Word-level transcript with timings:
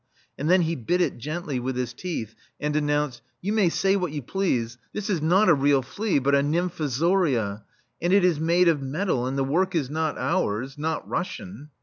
And 0.35 0.49
then 0.49 0.63
he 0.63 0.73
bit 0.73 0.99
it 0.99 1.19
gently 1.19 1.59
with 1.59 1.75
his 1.75 1.93
teeth, 1.93 2.33
and 2.59 2.75
announced: 2.75 3.21
"You 3.39 3.53
may 3.53 3.69
say 3.69 3.95
what 3.95 4.11
you 4.11 4.23
please, 4.23 4.79
this 4.93 5.11
is 5.11 5.21
not 5.21 5.47
a 5.47 5.53
real 5.53 5.83
flea, 5.83 6.17
but 6.17 6.33
a 6.33 6.39
nymfozoria, 6.39 7.61
and 8.01 8.11
'tis 8.11 8.39
made 8.39 8.67
of 8.67 8.81
metal, 8.81 9.27
and 9.27 9.37
the 9.37 9.43
work 9.43 9.75
is 9.75 9.91
not 9.91 10.17
ours, 10.17 10.75
not 10.75 11.07
Russian." 11.07 11.69